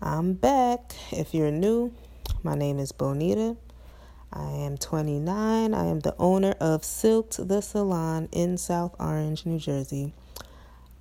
[0.00, 0.94] I'm back.
[1.10, 1.92] If you're new,
[2.44, 3.56] my name is Bonita.
[4.32, 5.74] I am 29.
[5.74, 10.12] I am the owner of Silked the Salon in South Orange, New Jersey.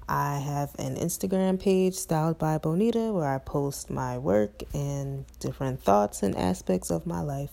[0.09, 5.83] I have an Instagram page styled by Bonita where I post my work and different
[5.83, 7.51] thoughts and aspects of my life.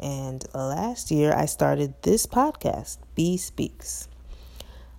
[0.00, 4.08] And last year I started this podcast, B Speaks.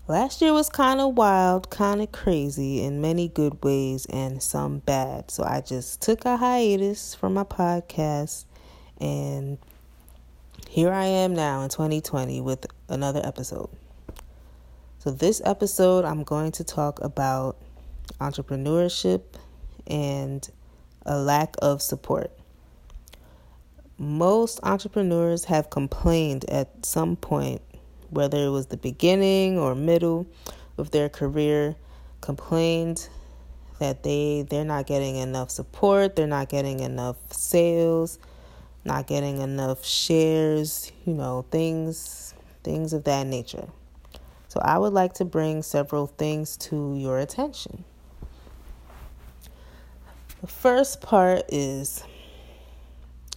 [0.07, 4.77] Last year was kind of wild, kind of crazy in many good ways and some
[4.77, 5.31] bad.
[5.31, 8.45] So I just took a hiatus from my podcast
[9.02, 9.57] and
[10.70, 13.70] here I am now in 2020 with another episode.
[14.99, 17.58] So, this episode, I'm going to talk about
[18.19, 19.22] entrepreneurship
[19.88, 20.47] and
[21.05, 22.31] a lack of support.
[23.97, 27.61] Most entrepreneurs have complained at some point
[28.09, 30.27] whether it was the beginning or middle
[30.77, 31.76] of their career,
[32.22, 33.08] complained
[33.80, 38.20] that they they're not getting enough support, they're not getting enough sales,
[38.84, 43.67] not getting enough shares, you know, things things of that nature.
[44.47, 47.84] So I would like to bring several things to your attention.
[50.42, 52.03] The first part is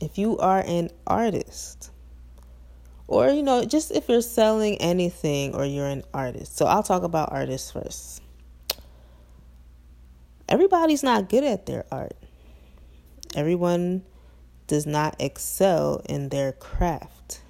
[0.00, 1.90] if you are an artist,
[3.08, 6.56] or you know just if you're selling anything or you're an artist.
[6.56, 8.22] So i'll talk about artists first.
[10.48, 12.16] Everybody's not good at their art.
[13.34, 14.02] Everyone
[14.66, 17.42] does not excel in their craft.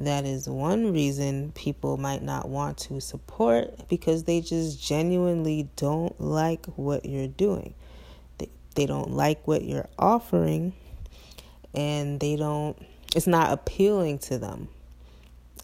[0.00, 6.20] That is one reason people might not want to support because they just genuinely don't
[6.20, 7.74] like what you're doing.
[8.38, 10.74] They, they don't like what you're offering
[11.72, 12.76] and they don't
[13.16, 14.68] it's not appealing to them.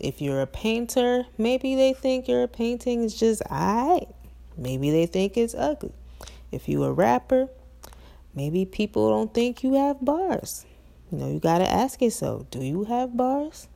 [0.00, 4.08] If you're a painter, maybe they think your painting is just alright.
[4.56, 5.92] Maybe they think it's ugly.
[6.50, 7.48] If you're a rapper,
[8.34, 10.64] maybe people don't think you have bars.
[11.10, 13.68] You know, you got to ask yourself, do you have bars?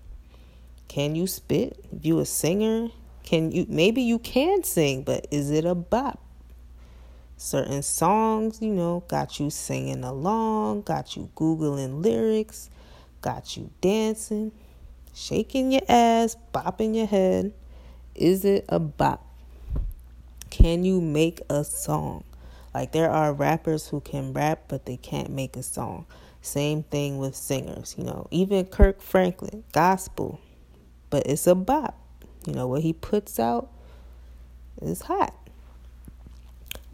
[0.88, 1.78] Can you spit?
[1.95, 2.89] If you a singer,
[3.24, 6.18] can you maybe you can sing, but is it a bop?
[7.36, 12.70] Certain songs, you know, got you singing along, got you googling lyrics,
[13.20, 14.52] got you dancing,
[15.14, 17.52] shaking your ass, bopping your head.
[18.14, 19.27] Is it a bop?
[20.50, 22.24] Can you make a song?
[22.72, 26.06] Like there are rappers who can rap, but they can't make a song.
[26.42, 30.40] Same thing with singers, you know, even Kirk Franklin, gospel,
[31.10, 31.98] but it's a bop.
[32.46, 33.70] You know, what he puts out
[34.80, 35.34] is hot.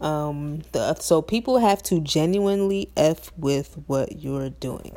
[0.01, 4.95] Um, the, so people have to genuinely F with what you're doing.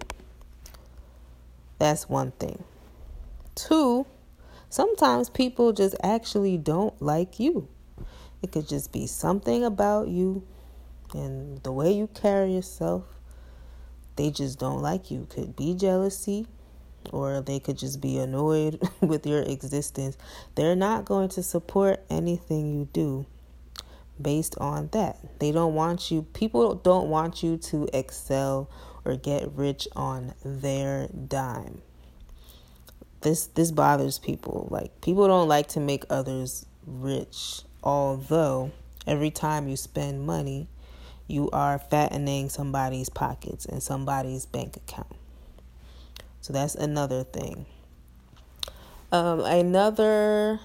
[1.78, 2.64] That's one thing.
[3.54, 4.06] Two,
[4.68, 7.68] sometimes people just actually don't like you.
[8.42, 10.46] It could just be something about you
[11.14, 13.04] and the way you carry yourself.
[14.16, 15.26] They just don't like you.
[15.28, 16.46] Could be jealousy,
[17.12, 20.16] or they could just be annoyed with your existence.
[20.54, 23.26] They're not going to support anything you do
[24.20, 25.18] based on that.
[25.38, 28.70] They don't want you, people don't want you to excel
[29.06, 31.80] or get rich on their dime.
[33.20, 34.68] This this bothers people.
[34.70, 38.72] Like people don't like to make others rich, although
[39.06, 40.68] every time you spend money,
[41.28, 45.14] you are fattening somebody's pockets and somebody's bank account.
[46.40, 47.66] So that's another thing.
[49.10, 50.60] Um, another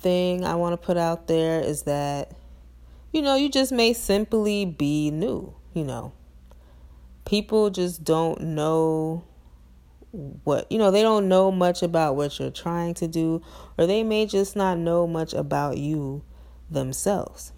[0.00, 2.32] thing I want to put out there is that,
[3.12, 6.12] you know, you just may simply be new, you know
[7.28, 9.22] people just don't know
[10.42, 13.42] what you know they don't know much about what you're trying to do
[13.76, 16.22] or they may just not know much about you
[16.70, 17.52] themselves.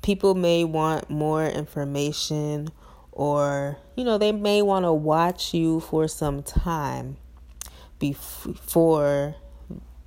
[0.00, 2.68] People may want more information
[3.10, 7.16] or you know they may want to watch you for some time
[7.98, 9.34] before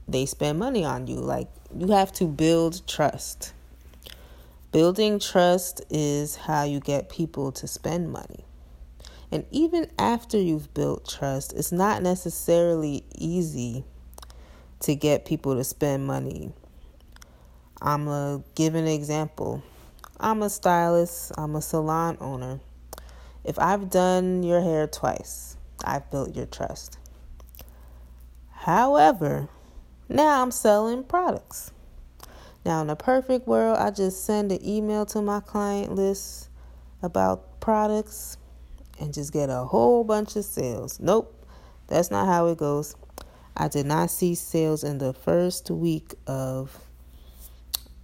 [0.08, 1.18] they spend money on you.
[1.18, 3.54] Like you have to build trust
[4.72, 8.46] Building trust is how you get people to spend money.
[9.30, 13.84] And even after you've built trust, it's not necessarily easy
[14.80, 16.54] to get people to spend money.
[17.82, 19.62] I'm going to give an example.
[20.22, 22.62] I'm a stylist, I'm a salon owner.
[23.44, 26.98] If I've done your hair twice, I've built your trust.
[28.52, 29.50] However,
[30.08, 31.72] now I'm selling products.
[32.64, 36.50] Now, in a perfect world, I just send an email to my client list
[37.02, 38.38] about products
[39.00, 41.00] and just get a whole bunch of sales.
[41.00, 41.46] Nope,
[41.88, 42.96] that's not how it goes.
[43.58, 46.78] I did not see sales in the first week of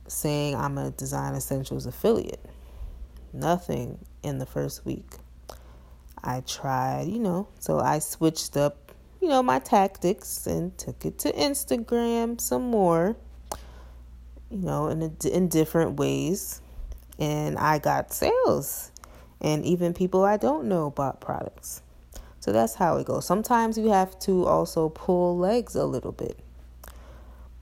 [0.07, 2.43] saying I'm a Design Essentials affiliate.
[3.33, 5.13] Nothing in the first week.
[6.23, 11.19] I tried, you know, so I switched up, you know, my tactics and took it
[11.19, 13.15] to Instagram some more,
[14.49, 16.61] you know, in a, in different ways,
[17.19, 18.91] and I got sales,
[19.41, 21.81] and even people I don't know bought products.
[22.39, 23.25] So that's how it goes.
[23.25, 26.39] Sometimes you have to also pull legs a little bit.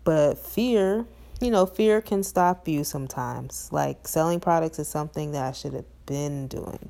[0.03, 1.05] But fear,
[1.41, 3.69] you know, fear can stop you sometimes.
[3.71, 6.89] Like selling products is something that I should have been doing.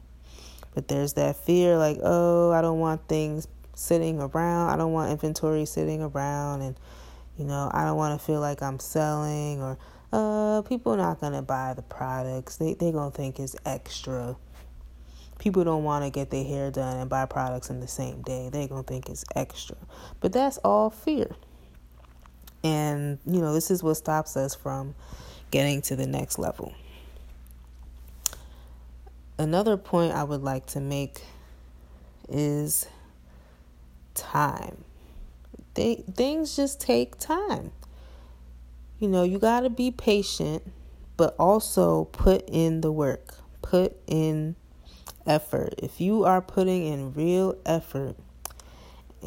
[0.74, 4.72] But there's that fear like, oh, I don't want things sitting around.
[4.72, 6.76] I don't want inventory sitting around and
[7.38, 9.78] you know, I don't want to feel like I'm selling or
[10.14, 12.58] uh people are not going to buy the products.
[12.58, 14.36] They they to think it's extra.
[15.38, 18.50] People don't want to get their hair done and buy products in the same day.
[18.50, 19.76] They're going to think it's extra.
[20.22, 21.36] But that's all fear.
[22.64, 24.96] And, you know, this is what stops us from
[25.52, 26.74] getting to the next level.
[29.38, 31.22] Another point I would like to make
[32.30, 32.88] is
[34.14, 34.84] time.
[35.76, 37.72] Th- things just take time.
[39.00, 40.64] You know, you got to be patient,
[41.18, 43.36] but also put in the work.
[43.62, 44.56] Put in
[45.26, 45.76] effort.
[45.78, 48.16] If you are putting in real effort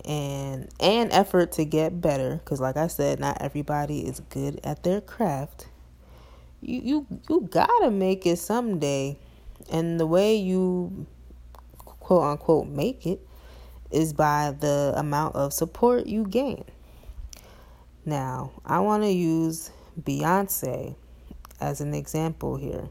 [0.04, 4.84] and and effort to get better cuz like I said not everybody is good at
[4.84, 5.68] their craft.
[6.60, 9.18] You you you got to make it someday.
[9.70, 11.06] And the way you
[11.78, 13.27] quote unquote make it
[13.90, 16.64] is by the amount of support you gain.
[18.04, 19.70] Now, I want to use
[20.00, 20.94] Beyonce
[21.60, 22.88] as an example here.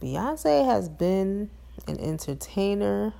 [0.00, 1.50] Beyonce has been
[1.86, 3.14] an entertainer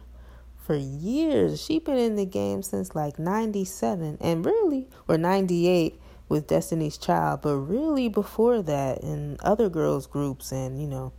[0.57, 1.65] for years.
[1.65, 5.99] She's been in the game since like 97 and really or 98
[6.29, 11.13] with Destiny's Child, but really before that in other girls groups and, you know,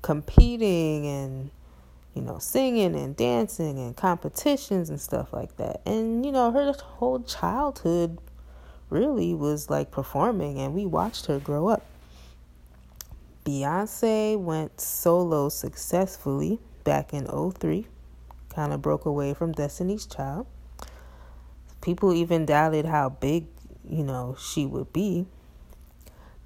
[0.00, 1.50] competing and
[2.18, 5.80] you know, singing and dancing and competitions and stuff like that.
[5.86, 8.18] And you know, her whole childhood
[8.90, 11.86] really was like performing and we watched her grow up.
[13.44, 17.86] Beyonce went solo successfully back in 03,
[18.52, 20.48] kind of broke away from Destiny's Child.
[21.80, 23.46] People even doubted how big,
[23.88, 25.24] you know, she would be.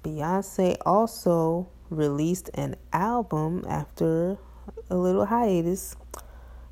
[0.03, 4.37] Beyonce also released an album after
[4.89, 5.95] a little hiatus.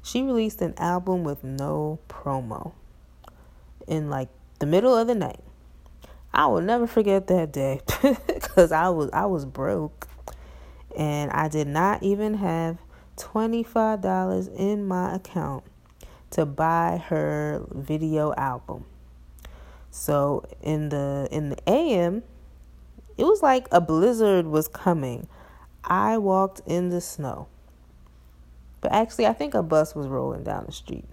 [0.03, 2.73] She released an album with no promo
[3.87, 4.29] in like
[4.59, 5.41] the middle of the night.
[6.33, 7.81] I will never forget that day
[8.27, 10.07] because I was I was broke
[10.97, 12.77] and I did not even have
[13.17, 15.63] $25 in my account
[16.31, 18.85] to buy her video album.
[19.91, 22.23] So in the in the AM,
[23.17, 25.27] it was like a blizzard was coming.
[25.83, 27.47] I walked in the snow.
[28.81, 31.05] But actually, I think a bus was rolling down the street.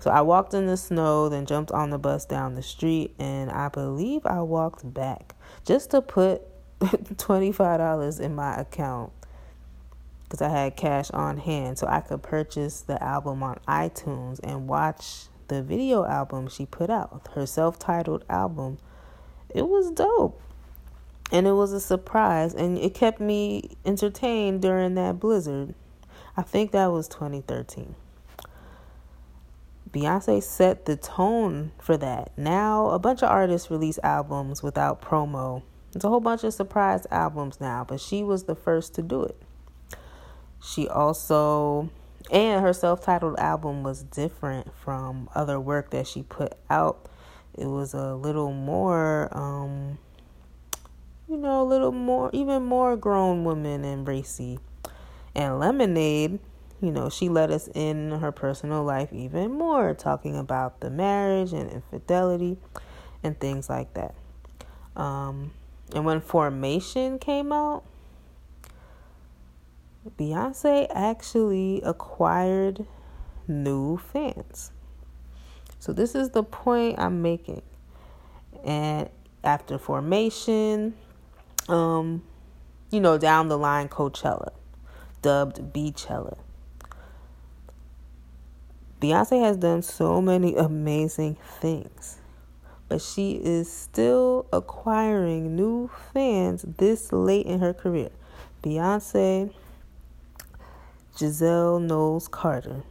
[0.00, 3.50] So I walked in the snow, then jumped on the bus down the street, and
[3.50, 5.34] I believe I walked back
[5.64, 6.42] just to put
[6.80, 9.12] $25 in my account
[10.24, 14.66] because I had cash on hand so I could purchase the album on iTunes and
[14.66, 18.78] watch the video album she put out, her self titled album.
[19.50, 20.40] It was dope.
[21.30, 25.74] And it was a surprise, and it kept me entertained during that blizzard.
[26.36, 27.94] I think that was 2013.
[29.90, 32.32] Beyonce set the tone for that.
[32.36, 35.62] Now, a bunch of artists release albums without promo
[35.94, 39.24] it's a whole bunch of surprise albums now, but she was the first to do
[39.24, 39.36] it.
[40.62, 41.90] She also,
[42.30, 47.08] and her self titled album was different from other work that she put out.
[47.54, 49.98] It was a little more, um,
[51.28, 54.60] you know, a little more, even more grown woman and racy.
[55.34, 56.38] And Lemonade,
[56.80, 61.52] you know, she let us in her personal life even more, talking about the marriage
[61.52, 62.58] and infidelity
[63.22, 64.14] and things like that.
[64.96, 65.52] Um,
[65.94, 67.84] and when Formation came out,
[70.18, 72.86] Beyonce actually acquired
[73.46, 74.72] new fans.
[75.78, 77.62] So this is the point I'm making.
[78.64, 79.08] And
[79.44, 80.94] after Formation,
[81.68, 82.22] um,
[82.90, 84.52] you know, down the line Coachella,
[85.22, 86.36] dubbed Beachella.
[89.00, 92.18] Beyonce has done so many amazing things
[92.92, 98.10] but she is still acquiring new fans this late in her career.
[98.62, 99.50] Beyonce,
[101.16, 102.82] Giselle Knowles Carter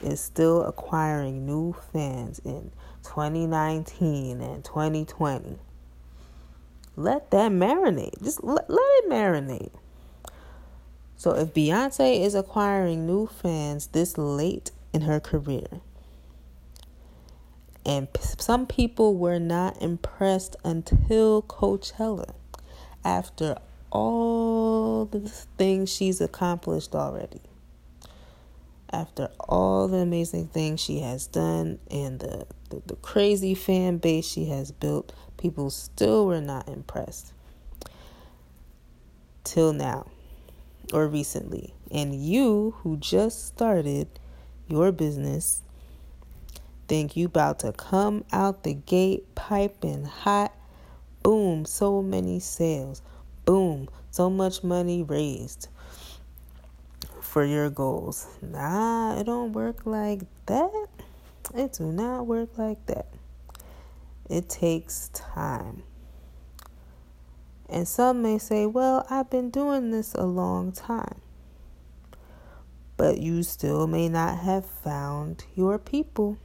[0.00, 2.70] is still acquiring new fans in
[3.02, 5.58] 2019 and 2020.
[6.94, 8.22] Let that marinate.
[8.22, 9.72] Just let, let it marinate.
[11.18, 15.66] So if Beyonce is acquiring new fans this late in her career,
[17.84, 18.06] and
[18.38, 22.34] some people were not impressed until Coachella
[23.04, 23.56] after
[23.90, 25.20] all the
[25.58, 27.40] things she's accomplished already.
[28.90, 34.26] After all the amazing things she has done and the, the, the crazy fan base
[34.26, 37.32] she has built, people still were not impressed.
[39.42, 40.06] Till now,
[40.92, 41.74] or recently.
[41.90, 44.08] And you, who just started
[44.68, 45.62] your business,
[46.86, 50.54] think you about to come out the gate piping hot.
[51.22, 53.02] Boom, so many sales.
[53.44, 55.68] Boom, so much money raised
[57.20, 58.26] for your goals.
[58.42, 60.86] Nah, it don't work like that.
[61.54, 63.06] It do not work like that.
[64.28, 65.82] It takes time.
[67.68, 71.20] And some may say, well, I've been doing this a long time.
[72.96, 76.38] But you still may not have found your people.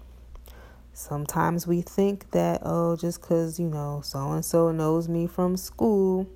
[0.94, 5.58] Sometimes we think that, oh, just because, you know, so and so knows me from
[5.58, 6.28] school,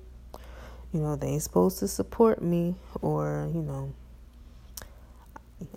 [0.92, 3.92] you know, they're supposed to support me, or, you know,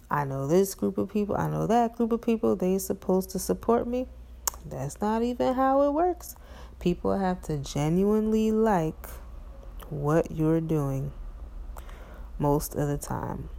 [0.09, 3.39] I know this group of people, I know that group of people, they're supposed to
[3.39, 4.07] support me.
[4.65, 6.35] That's not even how it works.
[6.81, 9.07] People have to genuinely like
[9.89, 11.13] what you're doing
[12.39, 13.49] most of the time.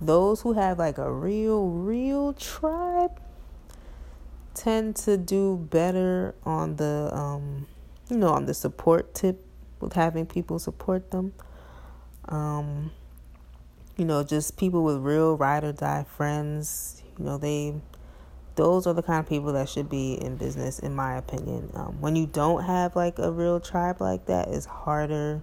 [0.00, 3.20] Those who have like a real, real tribe
[4.58, 7.68] tend to do better on the um
[8.10, 9.44] you know on the support tip
[9.78, 11.32] with having people support them
[12.28, 12.90] um
[13.96, 17.72] you know just people with real ride or die friends you know they
[18.58, 21.70] those are the kind of people that should be in business in my opinion.
[21.74, 25.40] Um, when you don't have like a real tribe like that it's harder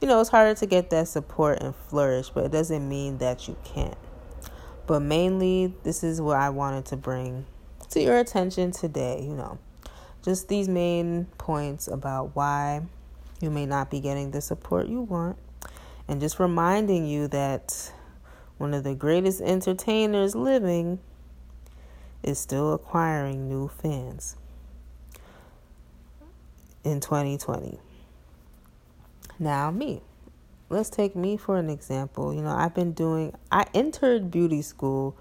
[0.00, 3.46] you know it's harder to get that support and flourish but it doesn't mean that
[3.46, 3.98] you can't.
[4.86, 7.44] But mainly this is what i wanted to bring
[7.90, 9.58] to your attention today, you know,
[10.24, 12.80] just these main points about why
[13.42, 15.36] you may not be getting the support you want,
[16.08, 17.92] and just reminding you that
[18.56, 20.98] one of the greatest entertainers living
[22.22, 24.36] is still acquiring new fans
[26.84, 27.78] in 2020.
[29.38, 30.02] Now, me.
[30.68, 32.32] Let's take me for an example.
[32.32, 35.16] You know, I've been doing, I entered beauty school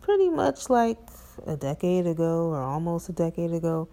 [0.00, 0.98] pretty much like
[1.46, 3.88] a decade ago or almost a decade ago.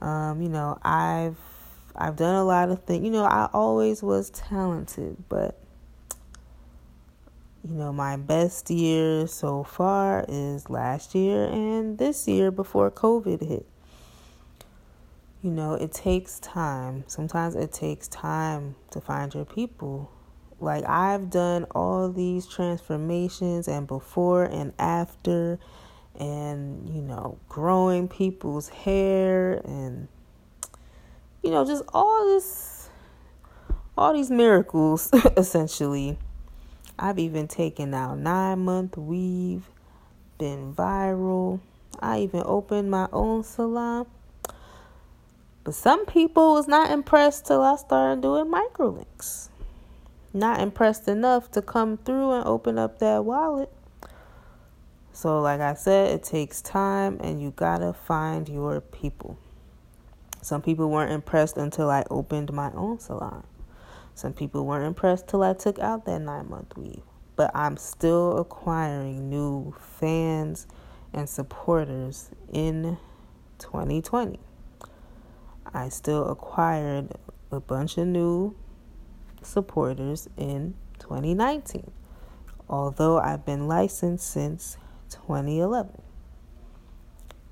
[0.00, 1.36] Um, you know, I've
[1.94, 3.04] I've done a lot of things.
[3.04, 5.58] You know, I always was talented, but
[7.68, 13.46] you know, my best year so far is last year and this year before COVID
[13.46, 13.66] hit.
[15.42, 17.02] You know, it takes time.
[17.08, 20.10] Sometimes it takes time to find your people.
[20.60, 25.58] Like I've done all these transformations and before and after
[26.18, 30.08] and you know growing people's hair and
[31.42, 32.88] you know just all this
[33.98, 36.16] all these miracles essentially
[36.98, 39.70] i've even taken out nine month weave
[40.38, 41.60] been viral
[42.00, 44.06] i even opened my own salon
[45.64, 49.48] but some people was not impressed till i started doing microlinks
[50.32, 53.70] not impressed enough to come through and open up that wallet
[55.16, 59.38] so, like I said, it takes time and you gotta find your people.
[60.42, 63.42] Some people weren't impressed until I opened my own salon.
[64.16, 67.02] Some people weren't impressed till I took out that nine month weave.
[67.36, 70.66] But I'm still acquiring new fans
[71.12, 72.96] and supporters in
[73.58, 74.40] 2020.
[75.74, 77.12] I still acquired
[77.50, 78.56] a bunch of new
[79.42, 81.90] supporters in 2019.
[82.70, 84.78] Although I've been licensed since
[85.10, 86.00] 2011.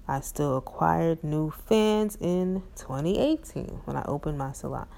[0.08, 4.88] I still acquired new fans in 2018 when I opened my salon.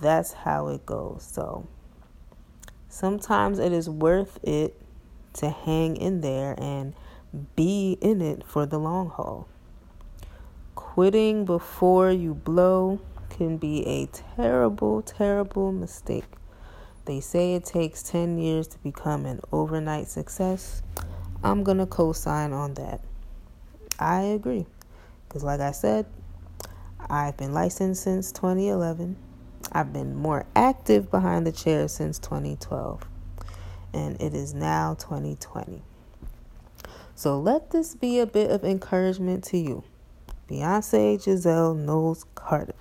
[0.00, 1.22] That's how it goes.
[1.22, 1.66] So
[2.88, 4.80] sometimes it is worth it
[5.34, 6.94] to hang in there and
[7.54, 9.48] be in it for the long haul.
[10.74, 16.24] Quitting before you blow can be a terrible, terrible mistake.
[17.04, 20.82] They say it takes 10 years to become an overnight success.
[21.44, 23.00] I'm going to co sign on that.
[23.98, 24.66] I agree.
[25.28, 26.06] Because, like I said,
[27.08, 29.16] I've been licensed since 2011.
[29.72, 33.02] I've been more active behind the chair since 2012.
[33.92, 35.82] And it is now 2020.
[37.14, 39.84] So let this be a bit of encouragement to you.
[40.50, 42.74] Beyonce Giselle Knowles Carter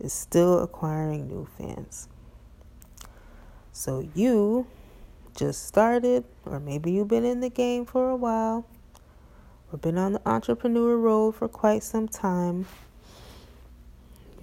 [0.00, 2.08] is still acquiring new fans.
[3.72, 4.66] So you
[5.36, 8.66] just started, or maybe you've been in the game for a while,
[9.72, 12.66] or been on the entrepreneur road for quite some time.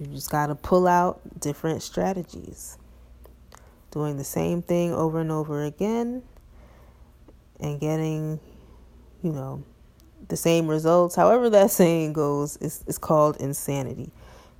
[0.00, 2.78] You just got to pull out different strategies.
[3.90, 6.22] Doing the same thing over and over again
[7.58, 8.40] and getting,
[9.22, 9.62] you know,
[10.28, 11.14] the same results.
[11.14, 14.10] However, that saying goes, it's, it's called insanity.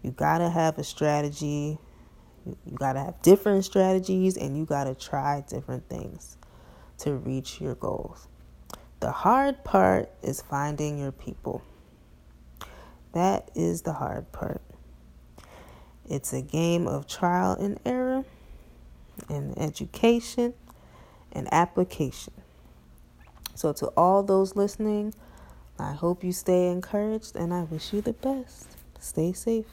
[0.03, 1.79] You got to have a strategy.
[2.45, 6.37] You got to have different strategies and you got to try different things
[6.99, 8.29] to reach your goals.
[9.01, 11.63] The hard part is finding your people.
[13.15, 14.61] That is the hard part.
[16.11, 18.25] It's a game of trial and error,
[19.29, 20.55] and education
[21.33, 22.35] and application.
[23.55, 25.15] So, to all those listening,
[25.79, 28.67] I hope you stay encouraged and I wish you the best.
[28.99, 29.67] Stay safe.